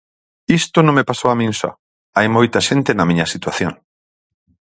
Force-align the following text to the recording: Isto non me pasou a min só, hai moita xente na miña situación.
Isto 0.59 0.77
non 0.83 0.95
me 0.97 1.07
pasou 1.09 1.29
a 1.31 1.37
min 1.39 1.51
só, 1.61 1.71
hai 2.17 2.27
moita 2.35 2.65
xente 2.67 2.91
na 2.95 3.07
miña 3.09 3.31
situación. 3.33 3.73